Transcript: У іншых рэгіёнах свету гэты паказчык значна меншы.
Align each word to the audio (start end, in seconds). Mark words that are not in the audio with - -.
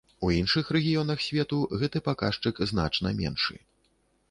У 0.27 0.29
іншых 0.35 0.71
рэгіёнах 0.75 1.21
свету 1.25 1.59
гэты 1.83 2.03
паказчык 2.09 2.65
значна 2.75 3.15
меншы. 3.23 3.55